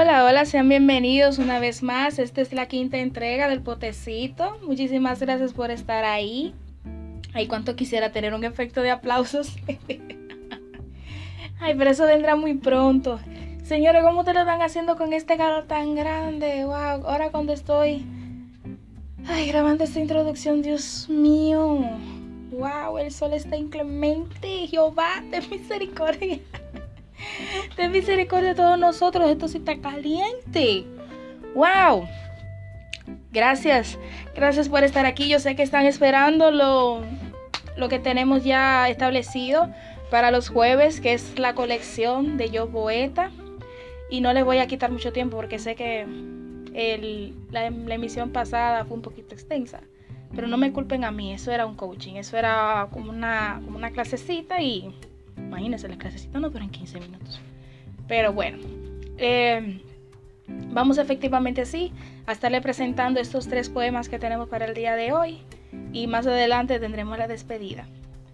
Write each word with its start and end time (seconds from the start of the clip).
Hola, 0.00 0.24
hola, 0.24 0.44
sean 0.44 0.68
bienvenidos 0.68 1.38
una 1.38 1.58
vez 1.58 1.82
más. 1.82 2.20
Esta 2.20 2.40
es 2.40 2.52
la 2.52 2.66
quinta 2.66 2.98
entrega 2.98 3.48
del 3.48 3.62
potecito. 3.62 4.56
Muchísimas 4.64 5.18
gracias 5.18 5.52
por 5.52 5.72
estar 5.72 6.04
ahí. 6.04 6.54
Ay, 7.34 7.48
cuánto 7.48 7.74
quisiera 7.74 8.12
tener 8.12 8.32
un 8.32 8.44
efecto 8.44 8.80
de 8.82 8.92
aplausos. 8.92 9.56
Ay, 11.60 11.74
pero 11.76 11.90
eso 11.90 12.06
vendrá 12.06 12.36
muy 12.36 12.54
pronto. 12.54 13.18
Señores, 13.64 14.04
¿cómo 14.04 14.22
te 14.22 14.34
lo 14.34 14.40
están 14.42 14.62
haciendo 14.62 14.94
con 14.94 15.12
este 15.12 15.36
calor 15.36 15.66
tan 15.66 15.96
grande? 15.96 16.64
Wow, 16.64 17.04
ahora 17.04 17.32
cuando 17.32 17.52
estoy 17.52 18.06
ay, 19.26 19.48
grabando 19.48 19.82
esta 19.82 19.98
introducción, 19.98 20.62
Dios 20.62 21.08
mío. 21.08 21.80
Wow, 22.52 22.98
el 22.98 23.10
sol 23.10 23.32
está 23.32 23.56
inclemente. 23.56 24.68
Jehová, 24.68 25.24
de 25.28 25.40
misericordia. 25.40 26.38
Misericordia 27.90 28.50
de 28.50 28.54
todos 28.54 28.78
nosotros. 28.78 29.30
Esto 29.30 29.48
sí 29.48 29.58
está 29.58 29.78
caliente. 29.78 30.84
¡Wow! 31.54 32.08
Gracias. 33.32 33.98
Gracias 34.34 34.68
por 34.68 34.84
estar 34.84 35.06
aquí. 35.06 35.28
Yo 35.28 35.38
sé 35.40 35.56
que 35.56 35.62
están 35.62 35.86
esperando 35.86 36.50
lo, 36.50 37.02
lo 37.76 37.88
que 37.88 37.98
tenemos 37.98 38.44
ya 38.44 38.88
establecido 38.88 39.72
para 40.10 40.30
los 40.30 40.48
jueves, 40.48 41.00
que 41.00 41.12
es 41.12 41.38
la 41.38 41.54
colección 41.54 42.36
de 42.36 42.50
Yo 42.50 42.68
Poeta. 42.68 43.30
Y 44.10 44.20
no 44.20 44.32
les 44.32 44.44
voy 44.44 44.58
a 44.58 44.66
quitar 44.66 44.90
mucho 44.90 45.12
tiempo 45.12 45.36
porque 45.36 45.58
sé 45.58 45.74
que 45.74 46.06
la, 47.50 47.66
emisión 47.66 48.30
pasada 48.30 48.84
fue 48.84 48.96
un 48.96 49.02
poquito 49.02 49.34
extensa. 49.34 49.80
Pero 50.34 50.46
no 50.46 50.56
me 50.58 50.72
culpen 50.72 51.04
a 51.04 51.10
mí, 51.10 51.32
eso 51.32 51.52
era 51.52 51.64
un 51.64 51.74
coaching, 51.74 52.16
eso 52.16 52.36
era 52.36 52.88
como 52.92 53.10
una, 53.10 53.60
como 53.64 53.78
una 53.78 53.90
clasecita 53.90 54.60
y 54.60 54.94
Imagínense, 55.38 55.88
las 55.88 55.98
clasecitas 55.98 56.40
no 56.40 56.50
duran 56.50 56.68
15 56.68 57.00
minutos. 57.00 57.40
Pero 58.08 58.32
bueno, 58.32 58.58
eh, 59.18 59.82
vamos 60.70 60.96
efectivamente 60.96 61.60
así 61.60 61.92
a 62.26 62.32
estarle 62.32 62.60
presentando 62.62 63.20
estos 63.20 63.48
tres 63.48 63.68
poemas 63.68 64.08
que 64.08 64.18
tenemos 64.18 64.48
para 64.48 64.64
el 64.64 64.74
día 64.74 64.96
de 64.96 65.12
hoy. 65.12 65.42
Y 65.92 66.06
más 66.06 66.26
adelante 66.26 66.80
tendremos 66.80 67.18
la 67.18 67.28
despedida. 67.28 67.86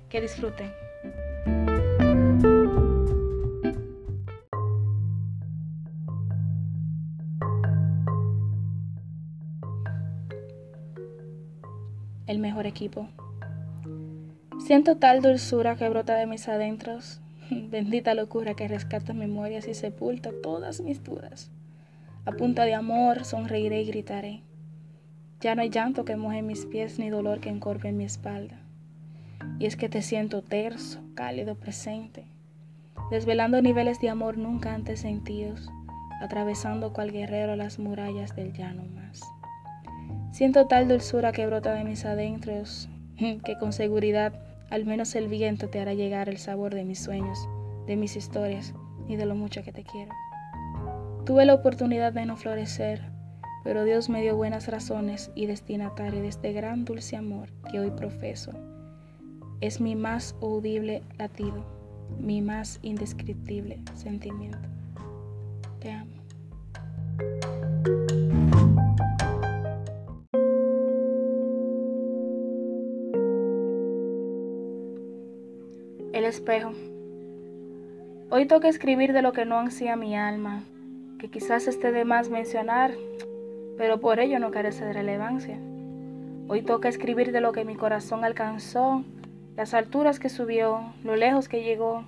Que 0.09 0.21
disfruten. 0.21 0.73
El 12.27 12.39
mejor 12.39 12.67
equipo. 12.67 13.09
Siento 14.65 14.97
tal 14.97 15.21
dulzura 15.21 15.77
que 15.77 15.89
brota 15.89 16.15
de 16.15 16.27
mis 16.27 16.49
adentros, 16.49 17.21
bendita 17.71 18.15
locura 18.15 18.55
que 18.55 18.69
rescata 18.69 19.13
memorias 19.13 19.69
y 19.69 19.75
sepulta 19.75 20.31
todas 20.43 20.81
mis 20.81 21.03
dudas. 21.03 21.51
A 22.25 22.33
punta 22.33 22.65
de 22.65 22.75
amor 22.75 23.25
sonreiré 23.25 23.83
y 23.83 23.87
gritaré. 23.87 24.43
Ya 25.41 25.55
no 25.55 25.63
hay 25.63 25.71
llanto 25.71 26.05
que 26.05 26.17
moje 26.17 26.43
mis 26.43 26.65
pies 26.65 26.99
ni 26.99 27.11
dolor 27.11 27.41
que 27.41 27.51
encorve 27.51 27.93
mi 27.93 28.05
espalda. 28.05 28.61
Y 29.59 29.67
es 29.67 29.77
que 29.77 29.89
te 29.89 30.01
siento 30.01 30.41
terso, 30.43 31.01
cálido, 31.15 31.55
presente, 31.55 32.25
desvelando 33.11 33.61
niveles 33.61 34.01
de 34.01 34.09
amor 34.09 34.39
nunca 34.39 34.75
antes 34.75 35.01
sentidos, 35.01 35.69
atravesando 36.23 36.93
cual 36.93 37.13
guerrero 37.13 37.57
las 37.57 37.79
murallas 37.79 38.35
del 38.35 38.55
llano 38.55 38.85
más. 38.85 39.21
Siento 40.33 40.67
tal 40.67 40.89
dulzura 40.89 41.33
que 41.33 41.47
brota 41.47 41.75
de 41.75 41.85
mis 41.85 42.07
adentros, 42.07 42.89
que 43.45 43.59
con 43.59 43.73
seguridad 43.73 44.33
al 44.71 44.85
menos 44.85 45.15
el 45.15 45.29
viento 45.29 45.69
te 45.69 45.81
hará 45.81 45.95
llegar 45.95 46.29
el 46.29 46.39
sabor 46.39 46.75
de 46.75 46.85
mis 46.85 46.99
sueños, 46.99 47.49
de 47.87 47.97
mis 47.97 48.17
historias 48.17 48.75
y 49.09 49.17
de 49.17 49.27
lo 49.27 49.35
mucho 49.35 49.63
que 49.63 49.73
te 49.73 49.85
quiero. 49.85 50.13
Tuve 51.25 51.45
la 51.45 51.55
oportunidad 51.55 52.13
de 52.13 52.27
no 52.27 52.37
florecer, 52.37 53.03
pero 53.63 53.85
Dios 53.85 54.09
me 54.09 54.23
dio 54.23 54.37
buenas 54.37 54.69
razones 54.69 55.31
y 55.35 55.47
destinatario 55.47 56.21
de 56.21 56.29
este 56.29 56.53
gran 56.53 56.85
dulce 56.85 57.17
amor 57.17 57.49
que 57.71 57.81
hoy 57.81 57.91
profeso. 57.91 58.53
Es 59.61 59.81
mi 59.81 59.97
más 59.97 60.37
audible 60.43 61.03
latido, 61.19 61.65
mi 62.19 62.43
más 62.43 62.79
indescriptible 62.83 63.81
sentimiento. 63.95 64.69
Te 65.81 65.91
amo. 65.93 66.14
Espejo. 76.27 76.73
Hoy 78.31 78.47
toca 78.47 78.69
escribir 78.69 79.13
de 79.13 79.21
lo 79.21 79.33
que 79.33 79.45
no 79.45 79.59
ansía 79.59 79.95
mi 79.95 80.17
alma, 80.17 80.63
que 81.19 81.29
quizás 81.29 81.69
esté 81.69 81.93
de 81.93 82.05
más 82.05 82.31
mencionar, 82.31 82.93
pero 83.77 84.01
por 84.01 84.21
ello 84.21 84.39
no 84.39 84.51
carece 84.51 84.85
de 84.85 84.95
relevancia. 84.95 85.59
Hoy 86.49 86.63
toca 86.63 86.89
escribir 86.89 87.31
de 87.31 87.41
lo 87.41 87.53
que 87.53 87.65
mi 87.65 87.75
corazón 87.75 88.25
alcanzó, 88.25 89.05
las 89.57 89.75
alturas 89.75 90.19
que 90.19 90.31
subió, 90.31 90.81
lo 91.03 91.15
lejos 91.15 91.49
que 91.49 91.63
llegó 91.63 92.05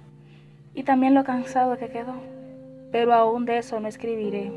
y 0.74 0.82
también 0.84 1.14
lo 1.14 1.24
cansado 1.24 1.76
que 1.76 1.88
quedó. 1.88 2.14
Pero 2.92 3.12
aún 3.12 3.44
de 3.44 3.58
eso 3.58 3.80
no 3.80 3.88
escribiré. 3.88 4.50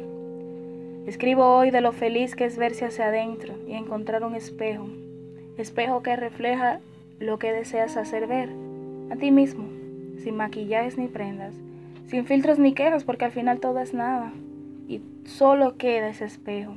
Escribo 1.05 1.57
hoy 1.57 1.71
de 1.71 1.81
lo 1.81 1.91
feliz 1.91 2.35
que 2.35 2.45
es 2.45 2.57
verse 2.57 2.85
hacia 2.85 3.07
adentro 3.07 3.55
y 3.67 3.73
encontrar 3.73 4.23
un 4.23 4.35
espejo, 4.35 4.87
espejo 5.57 6.01
que 6.01 6.15
refleja 6.15 6.79
lo 7.19 7.39
que 7.39 7.51
deseas 7.51 7.97
hacer 7.97 8.27
ver 8.27 8.68
a 9.09 9.15
ti 9.15 9.31
mismo, 9.31 9.65
sin 10.17 10.37
maquillajes 10.37 10.97
ni 10.97 11.07
prendas, 11.07 11.55
sin 12.07 12.25
filtros 12.25 12.59
ni 12.59 12.73
quejas, 12.73 13.03
porque 13.03 13.25
al 13.25 13.31
final 13.31 13.59
todo 13.59 13.79
es 13.79 13.93
nada. 13.93 14.31
Y 14.87 15.01
solo 15.25 15.77
queda 15.77 16.09
ese 16.09 16.25
espejo 16.25 16.75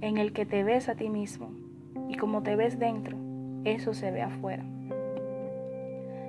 en 0.00 0.18
el 0.18 0.32
que 0.32 0.46
te 0.46 0.64
ves 0.64 0.88
a 0.88 0.94
ti 0.94 1.08
mismo. 1.08 1.50
Y 2.08 2.16
como 2.16 2.42
te 2.42 2.56
ves 2.56 2.78
dentro, 2.78 3.16
eso 3.64 3.94
se 3.94 4.10
ve 4.10 4.22
afuera. 4.22 4.64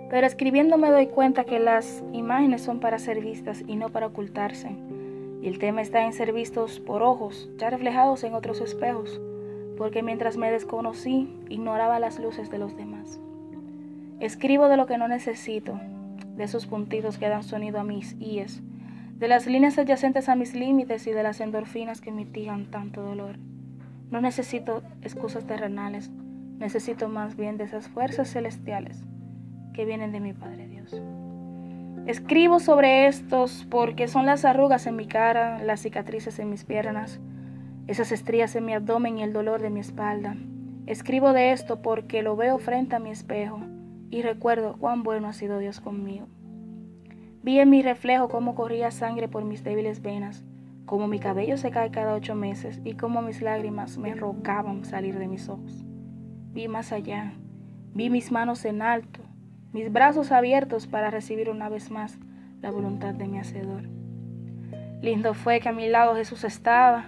Pero 0.09 0.27
escribiendo 0.27 0.77
me 0.77 0.91
doy 0.91 1.07
cuenta 1.07 1.45
que 1.45 1.59
las 1.59 2.03
imágenes 2.13 2.61
son 2.61 2.79
para 2.79 2.99
ser 2.99 3.21
vistas 3.21 3.63
y 3.65 3.75
no 3.75 3.89
para 3.89 4.07
ocultarse. 4.07 4.69
Y 5.41 5.47
el 5.47 5.59
tema 5.59 5.81
está 5.81 6.05
en 6.05 6.13
ser 6.13 6.31
vistos 6.31 6.79
por 6.79 7.01
ojos, 7.01 7.49
ya 7.57 7.69
reflejados 7.69 8.23
en 8.23 8.33
otros 8.33 8.61
espejos, 8.61 9.19
porque 9.77 10.03
mientras 10.03 10.37
me 10.37 10.51
desconocí, 10.51 11.29
ignoraba 11.49 11.99
las 11.99 12.19
luces 12.19 12.49
de 12.49 12.59
los 12.59 12.77
demás. 12.77 13.19
Escribo 14.21 14.69
de 14.69 14.77
lo 14.77 14.85
que 14.85 14.97
no 14.97 15.09
necesito, 15.09 15.77
de 16.37 16.45
esos 16.45 16.67
puntitos 16.67 17.17
que 17.17 17.27
dan 17.27 17.43
sonido 17.43 17.81
a 17.81 17.83
mis 17.83 18.15
ies, 18.19 18.63
de 19.17 19.27
las 19.27 19.45
líneas 19.45 19.77
adyacentes 19.77 20.29
a 20.29 20.35
mis 20.35 20.55
límites 20.55 21.05
y 21.07 21.11
de 21.11 21.21
las 21.21 21.41
endorfinas 21.41 21.99
que 21.99 22.11
mitigan 22.11 22.71
tanto 22.71 23.01
dolor. 23.01 23.37
No 24.11 24.21
necesito 24.21 24.83
excusas 25.01 25.45
terrenales, 25.45 26.09
necesito 26.59 27.09
más 27.09 27.35
bien 27.35 27.57
de 27.57 27.65
esas 27.65 27.89
fuerzas 27.89 28.29
celestiales 28.29 29.03
que 29.73 29.83
vienen 29.83 30.13
de 30.13 30.21
mi 30.21 30.31
Padre 30.31 30.69
Dios. 30.69 31.01
Escribo 32.05 32.61
sobre 32.61 33.07
estos 33.07 33.67
porque 33.69 34.07
son 34.07 34.25
las 34.25 34.45
arrugas 34.45 34.87
en 34.87 34.95
mi 34.95 35.07
cara, 35.07 35.61
las 35.61 35.81
cicatrices 35.81 36.39
en 36.39 36.49
mis 36.49 36.63
piernas, 36.63 37.19
esas 37.87 38.13
estrías 38.13 38.55
en 38.55 38.63
mi 38.63 38.73
abdomen 38.73 39.17
y 39.17 39.23
el 39.23 39.33
dolor 39.33 39.61
de 39.61 39.71
mi 39.71 39.81
espalda. 39.81 40.37
Escribo 40.85 41.33
de 41.33 41.51
esto 41.51 41.81
porque 41.81 42.21
lo 42.21 42.37
veo 42.37 42.59
frente 42.59 42.95
a 42.95 42.99
mi 42.99 43.09
espejo 43.09 43.59
y 44.15 44.21
recuerdo 44.21 44.77
cuán 44.77 45.03
bueno 45.03 45.27
ha 45.27 45.33
sido 45.33 45.59
Dios 45.59 45.81
conmigo. 45.81 46.27
Vi 47.43 47.59
en 47.59 47.69
mi 47.69 47.81
reflejo 47.81 48.29
cómo 48.29 48.55
corría 48.55 48.89
sangre 48.89 49.27
por 49.27 49.43
mis 49.43 49.61
débiles 49.61 50.01
venas, 50.01 50.45
cómo 50.85 51.09
mi 51.09 51.19
cabello 51.19 51.57
se 51.57 51.69
cae 51.69 51.91
cada 51.91 52.13
ocho 52.13 52.33
meses 52.33 52.79
y 52.85 52.93
cómo 52.93 53.21
mis 53.21 53.41
lágrimas 53.41 53.97
me 53.97 54.15
rogaban 54.15 54.85
salir 54.85 55.19
de 55.19 55.27
mis 55.27 55.49
ojos. 55.49 55.83
Vi 56.53 56.69
más 56.69 56.93
allá, 56.93 57.33
vi 57.93 58.09
mis 58.09 58.31
manos 58.31 58.63
en 58.63 58.81
alto, 58.81 59.19
mis 59.73 59.91
brazos 59.91 60.31
abiertos 60.31 60.87
para 60.87 61.11
recibir 61.11 61.49
una 61.49 61.67
vez 61.67 61.91
más 61.91 62.17
la 62.61 62.71
voluntad 62.71 63.15
de 63.15 63.27
mi 63.27 63.37
Hacedor. 63.39 63.83
Lindo 65.01 65.33
fue 65.33 65.59
que 65.59 65.67
a 65.67 65.73
mi 65.73 65.89
lado 65.89 66.15
Jesús 66.15 66.45
estaba, 66.45 67.07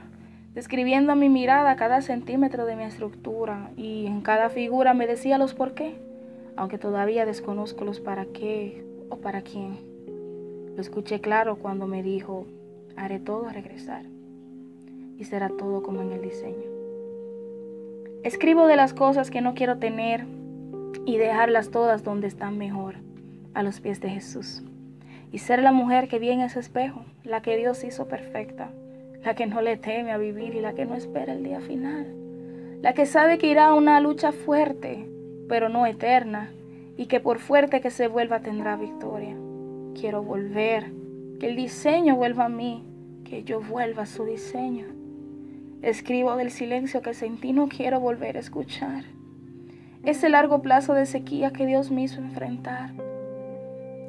describiendo 0.53 1.13
a 1.13 1.15
mi 1.15 1.29
mirada 1.29 1.77
cada 1.77 2.01
centímetro 2.01 2.65
de 2.65 2.75
mi 2.75 2.83
estructura 2.83 3.71
y 3.77 4.07
en 4.07 4.19
cada 4.19 4.49
figura 4.49 4.93
me 4.93 5.07
decía 5.07 5.37
los 5.37 5.53
por 5.53 5.73
qué 5.73 6.05
aunque 6.57 6.77
todavía 6.77 7.25
desconozco 7.25 7.85
los 7.85 8.01
para 8.01 8.25
qué 8.25 8.83
o 9.09 9.17
para 9.17 9.43
quién. 9.43 9.77
Lo 10.75 10.81
escuché 10.81 11.21
claro 11.21 11.55
cuando 11.55 11.87
me 11.87 12.03
dijo, 12.03 12.45
haré 12.97 13.19
todo 13.19 13.47
a 13.47 13.53
regresar 13.53 14.03
y 15.17 15.23
será 15.23 15.49
todo 15.49 15.81
como 15.83 16.01
en 16.01 16.11
el 16.11 16.21
diseño. 16.21 16.65
Escribo 18.23 18.67
de 18.67 18.75
las 18.75 18.93
cosas 18.93 19.31
que 19.31 19.41
no 19.41 19.53
quiero 19.53 19.77
tener 19.77 20.25
y 21.05 21.17
dejarlas 21.17 21.69
todas 21.69 22.03
donde 22.03 22.27
están 22.27 22.57
mejor, 22.57 22.95
a 23.53 23.63
los 23.63 23.79
pies 23.79 24.01
de 24.01 24.09
Jesús. 24.09 24.63
Y 25.31 25.39
ser 25.39 25.61
la 25.61 25.71
mujer 25.71 26.07
que 26.07 26.19
vi 26.19 26.29
en 26.29 26.41
ese 26.41 26.59
espejo, 26.59 27.05
la 27.23 27.41
que 27.41 27.57
Dios 27.57 27.83
hizo 27.83 28.07
perfecta, 28.07 28.69
la 29.23 29.35
que 29.35 29.45
no 29.45 29.61
le 29.61 29.77
teme 29.77 30.11
a 30.11 30.17
vivir 30.17 30.55
y 30.55 30.61
la 30.61 30.73
que 30.73 30.85
no 30.85 30.95
espera 30.95 31.33
el 31.33 31.43
día 31.43 31.59
final, 31.59 32.13
la 32.81 32.93
que 32.93 33.05
sabe 33.05 33.37
que 33.37 33.47
irá 33.47 33.67
a 33.67 33.73
una 33.73 33.99
lucha 33.99 34.31
fuerte, 34.31 35.07
pero 35.47 35.69
no 35.69 35.85
eterna, 35.85 36.51
y 36.97 37.05
que 37.05 37.19
por 37.19 37.39
fuerte 37.39 37.81
que 37.81 37.91
se 37.91 38.07
vuelva 38.07 38.41
tendrá 38.41 38.75
victoria. 38.75 39.35
Quiero 39.99 40.23
volver, 40.23 40.91
que 41.39 41.47
el 41.47 41.55
diseño 41.55 42.15
vuelva 42.15 42.45
a 42.45 42.49
mí, 42.49 42.83
que 43.23 43.43
yo 43.43 43.61
vuelva 43.61 44.03
a 44.03 44.07
su 44.07 44.25
diseño. 44.25 44.85
Escribo 45.81 46.35
del 46.35 46.49
silencio 46.49 47.01
que 47.01 47.13
sentí, 47.13 47.53
no 47.53 47.67
quiero 47.67 47.99
volver 47.99 48.37
a 48.37 48.39
escuchar. 48.39 49.03
Ese 50.03 50.29
largo 50.29 50.61
plazo 50.61 50.93
de 50.93 51.05
sequía 51.05 51.51
que 51.51 51.65
Dios 51.65 51.91
me 51.91 52.03
hizo 52.03 52.19
enfrentar. 52.19 52.91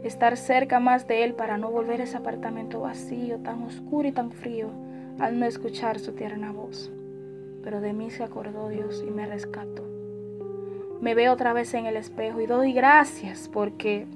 Estar 0.03 0.37
cerca 0.37 0.81
más 0.81 1.07
de 1.07 1.25
Él 1.25 1.35
para 1.35 1.59
no 1.59 1.71
volver 1.71 2.01
a 2.01 2.05
ese 2.05 2.17
apartamento 2.17 2.81
vacío, 2.81 3.39
tan 3.39 3.63
oscuro 3.63 4.09
y 4.09 4.13
tan 4.13 4.31
frío, 4.31 4.71
al 5.19 5.39
no 5.39 5.45
escuchar 5.45 5.99
su 5.99 6.13
tierna 6.13 6.53
voz. 6.53 6.91
Pero 7.63 7.81
de 7.81 7.93
mí 7.93 8.11
se 8.11 8.23
acordó 8.23 8.69
Dios 8.69 9.05
y 9.07 9.11
me 9.11 9.27
rescató. 9.27 9.98
Me 11.01 11.15
veo 11.15 11.33
otra 11.33 11.53
vez 11.53 11.75
en 11.75 11.87
el 11.87 11.97
espejo 11.97 12.41
y 12.41 12.47
doy 12.47 12.73
gracias 12.73 13.49
porque 13.53 14.07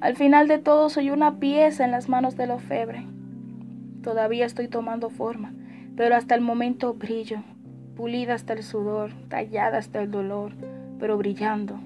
al 0.00 0.16
final 0.16 0.48
de 0.48 0.58
todo 0.58 0.88
soy 0.88 1.10
una 1.10 1.38
pieza 1.38 1.84
en 1.84 1.90
las 1.90 2.08
manos 2.08 2.36
del 2.36 2.50
ofebre. 2.50 3.06
Todavía 4.02 4.46
estoy 4.46 4.68
tomando 4.68 5.10
forma, 5.10 5.52
pero 5.96 6.16
hasta 6.16 6.34
el 6.34 6.40
momento 6.40 6.94
brillo, 6.94 7.38
pulida 7.96 8.34
hasta 8.34 8.52
el 8.52 8.62
sudor, 8.62 9.12
tallada 9.28 9.78
hasta 9.78 10.00
el 10.00 10.10
dolor, 10.10 10.52
pero 10.98 11.16
brillando. 11.18 11.80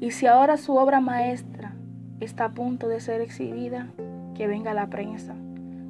Y 0.00 0.10
si 0.10 0.26
ahora 0.26 0.58
su 0.58 0.76
obra 0.76 1.00
maestra 1.00 1.74
está 2.20 2.46
a 2.46 2.52
punto 2.52 2.88
de 2.88 3.00
ser 3.00 3.20
exhibida, 3.20 3.88
que 4.34 4.46
venga 4.46 4.74
la 4.74 4.88
prensa, 4.88 5.34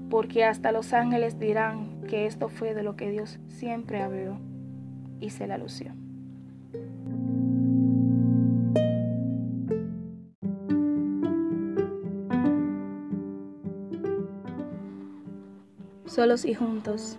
porque 0.09 0.45
hasta 0.45 0.71
los 0.71 0.93
ángeles 0.93 1.39
dirán 1.39 2.01
que 2.09 2.27
esto 2.27 2.49
fue 2.49 2.75
de 2.75 2.85
lo 2.85 2.95
que 2.95 3.11
Dios 3.11 3.41
siempre 3.49 4.03
habló 4.03 4.39
y 5.21 5.31
se 5.31 5.49
la 5.49 5.59
lució. 5.59 5.96
Solos 16.17 16.47
y 16.47 16.55
juntos, 16.55 17.19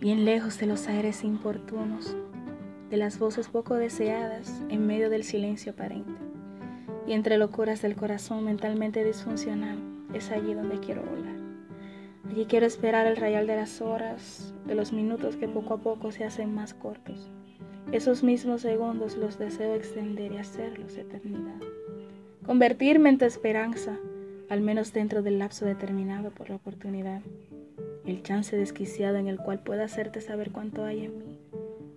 bien 0.00 0.24
lejos 0.24 0.58
de 0.58 0.66
los 0.66 0.88
aires 0.88 1.22
importunos, 1.22 2.16
de 2.90 2.96
las 2.96 3.20
voces 3.20 3.46
poco 3.46 3.76
deseadas 3.76 4.60
en 4.68 4.84
medio 4.84 5.10
del 5.10 5.22
silencio 5.22 5.70
aparente 5.70 6.10
y 7.06 7.12
entre 7.12 7.38
locuras 7.38 7.80
del 7.80 7.94
corazón 7.94 8.46
mentalmente 8.46 9.04
disfuncional, 9.04 9.78
es 10.12 10.32
allí 10.32 10.54
donde 10.54 10.80
quiero 10.80 11.02
volar. 11.02 11.36
Allí 12.28 12.46
quiero 12.46 12.66
esperar 12.66 13.06
el 13.06 13.14
rayal 13.16 13.46
de 13.46 13.54
las 13.54 13.80
horas, 13.80 14.52
de 14.66 14.74
los 14.74 14.92
minutos 14.92 15.36
que 15.36 15.46
poco 15.46 15.74
a 15.74 15.78
poco 15.78 16.10
se 16.10 16.24
hacen 16.24 16.52
más 16.52 16.74
cortos. 16.74 17.30
Esos 17.92 18.24
mismos 18.24 18.62
segundos 18.62 19.16
los 19.16 19.38
deseo 19.38 19.76
extender 19.76 20.32
y 20.32 20.38
hacerlos 20.38 20.96
eternidad. 20.96 21.60
Convertirme 22.44 23.10
en 23.10 23.18
tu 23.18 23.24
esperanza, 23.24 23.96
al 24.52 24.60
menos 24.60 24.92
dentro 24.92 25.22
del 25.22 25.38
lapso 25.38 25.64
determinado 25.64 26.30
por 26.30 26.50
la 26.50 26.56
oportunidad. 26.56 27.22
El 28.06 28.22
chance 28.22 28.56
desquiciado 28.56 29.16
en 29.16 29.28
el 29.28 29.38
cual 29.38 29.60
pueda 29.60 29.84
hacerte 29.84 30.20
saber 30.20 30.50
cuánto 30.50 30.84
hay 30.84 31.04
en 31.04 31.18
mí, 31.18 31.38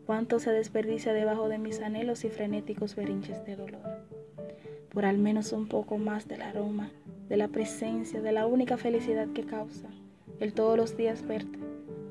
cuánto 0.06 0.40
se 0.40 0.52
desperdicia 0.52 1.14
debajo 1.14 1.50
de 1.50 1.58
mis 1.58 1.82
anhelos 1.82 2.24
y 2.26 2.30
frenéticos 2.30 2.96
berinches 2.96 3.44
de 3.46 3.56
dolor 3.56 4.06
por 4.96 5.06
al 5.06 5.18
menos 5.18 5.52
un 5.52 5.68
poco 5.68 5.98
más 5.98 6.30
del 6.30 6.42
aroma, 6.42 6.90
de 7.28 7.36
la 7.36 7.50
presencia, 7.50 8.22
de 8.22 8.32
la 8.32 8.48
única 8.48 8.78
felicidad 8.78 9.28
que 9.34 9.44
causa, 9.44 9.90
el 10.40 10.54
todos 10.54 10.78
los 10.78 10.96
días 10.96 11.28
verte, 11.28 11.60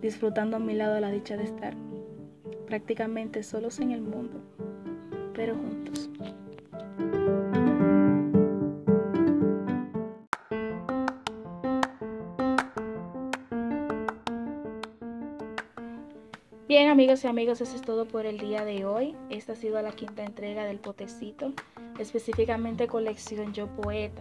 disfrutando 0.02 0.58
a 0.58 0.61
mi 0.61 0.75
lado 0.75 1.00
la 1.00 1.11
dicha 1.11 1.38
de 1.38 1.44
estar 1.44 1.75
prácticamente 2.67 3.43
solos 3.43 3.81
en 3.81 3.91
el 3.91 4.02
mundo, 4.02 4.38
pero 5.32 5.55
juntos. 5.55 6.11
Bien 16.74 16.88
amigos 16.88 17.22
y 17.22 17.28
amigos, 17.28 17.60
eso 17.60 17.76
es 17.76 17.82
todo 17.82 18.04
por 18.04 18.26
el 18.26 18.36
día 18.36 18.64
de 18.64 18.84
hoy. 18.84 19.14
Esta 19.30 19.52
ha 19.52 19.54
sido 19.54 19.80
la 19.80 19.92
quinta 19.92 20.24
entrega 20.24 20.64
del 20.64 20.80
potecito 20.80 21.52
específicamente 22.00 22.88
colección 22.88 23.52
Yo 23.52 23.68
Poeta. 23.68 24.20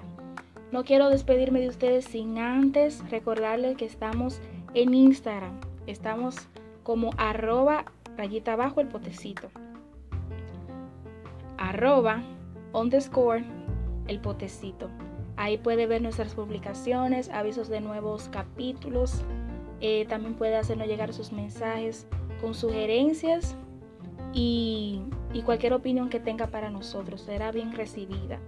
No 0.71 0.83
quiero 0.83 1.09
despedirme 1.09 1.61
de 1.61 1.69
ustedes 1.69 2.05
sin 2.05 2.37
antes 2.37 3.03
recordarles 3.09 3.75
que 3.75 3.85
estamos 3.85 4.39
en 4.75 4.93
Instagram. 4.93 5.59
Estamos 5.87 6.47
como 6.83 7.09
arroba 7.17 7.85
rayita 8.17 8.53
abajo 8.53 8.81
el 8.81 8.87
potecito. 8.87 9.49
Arroba 11.57 12.21
underscore 12.71 13.43
el 14.07 14.19
potecito. 14.19 14.91
Ahí 15.37 15.57
puede 15.57 15.87
ver 15.87 16.03
nuestras 16.03 16.35
publicaciones, 16.35 17.29
avisos 17.29 17.67
de 17.67 17.81
nuevos 17.81 18.29
capítulos. 18.29 19.23
Eh, 19.81 20.05
también 20.07 20.35
puede 20.35 20.55
hacernos 20.55 20.87
llegar 20.87 21.13
sus 21.13 21.31
mensajes 21.31 22.05
con 22.41 22.53
sugerencias 22.53 23.55
y, 24.33 25.01
cualquier 25.45 25.73
opinión 25.73 26.09
que 26.09 26.19
tenga 26.19 26.47
para 26.47 26.69
nosotros 26.69 27.21
será 27.21 27.51
bien 27.51 27.73
recibida. 27.73 28.39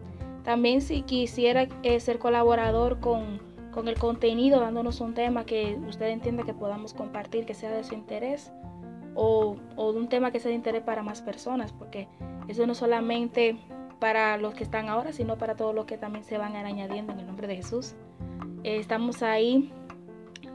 También 0.43 0.81
si 0.81 1.01
quisiera 1.01 1.67
eh, 1.83 1.99
ser 1.99 2.19
colaborador 2.19 2.99
con, 2.99 3.39
el 3.87 3.99
contenido, 3.99 4.61
dándonos 4.61 5.01
un 5.01 5.13
tema 5.13 5.45
que 5.45 5.77
usted 5.87 6.07
entienda 6.07 6.43
que 6.43 6.53
podamos 6.53 6.93
compartir, 6.93 7.45
que 7.45 7.53
sea 7.53 7.71
de 7.71 7.83
su 7.83 7.93
interés, 7.93 8.51
o, 9.15 9.57
o 9.75 9.93
de 9.93 9.99
un 9.99 10.07
tema 10.07 10.31
que 10.31 10.39
sea 10.39 10.49
de 10.49 10.55
interés 10.55 10.83
para 10.83 11.03
más 11.03 11.21
personas, 11.21 11.73
porque 11.73 12.07
eso 12.47 12.65
no 12.67 12.75
solamente 12.75 13.57
para 13.99 14.38
los 14.38 14.53
que 14.53 14.63
están 14.63 14.88
ahora, 14.88 15.11
sino 15.11 15.38
para 15.38 15.55
todos 15.55 15.73
los 15.73 15.85
que 15.85 15.97
también 15.97 16.23
se 16.23 16.38
van 16.38 16.55
añadiendo 16.55 17.13
en 17.13 17.19
el 17.19 17.27
nombre 17.27 17.47
de 17.47 17.55
Jesús. 17.55 17.95
Eh, 18.63 18.77
estamos 18.77 19.23
ahí 19.23 19.71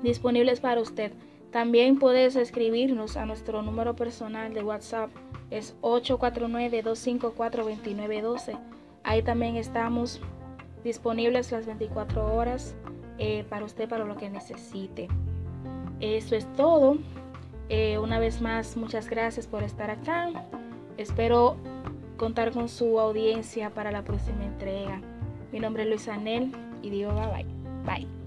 disponibles 0.03 0.61
para 0.61 0.81
usted. 0.81 1.13
También 1.51 1.99
puedes 1.99 2.37
escribirnos 2.37 3.17
a 3.17 3.27
nuestro 3.27 3.63
número 3.63 3.97
personal 3.97 4.55
de 4.55 4.63
WhatsApp, 4.63 5.11
es 5.51 5.75
849-254-2912. 5.83 8.57
Ahí 9.03 9.23
también 9.23 9.57
estamos 9.57 10.21
disponibles 10.85 11.51
las 11.51 11.67
24 11.67 12.35
horas 12.35 12.77
eh, 13.19 13.45
para 13.49 13.65
usted, 13.65 13.89
para 13.89 14.05
lo 14.05 14.17
que 14.17 14.31
necesite. 14.31 15.09
Eso 15.99 16.37
es 16.37 16.47
todo. 16.55 16.99
Eh, 17.69 17.99
una 17.99 18.19
vez 18.19 18.41
más, 18.41 18.77
muchas 18.77 19.09
gracias 19.09 19.47
por 19.47 19.63
estar 19.63 19.91
acá. 19.91 20.31
Espero 20.97 21.57
contar 22.17 22.53
con 22.53 22.69
su 22.69 23.01
audiencia 23.01 23.71
para 23.71 23.91
la 23.91 24.03
próxima 24.03 24.45
entrega. 24.45 25.01
Mi 25.53 25.59
nombre 25.59 25.83
es 25.83 25.89
Luis 25.89 26.09
Anel 26.09 26.53
y 26.83 26.91
digo 26.91 27.13
bye 27.13 27.27
bye. 27.27 27.47
Bye. 27.85 28.20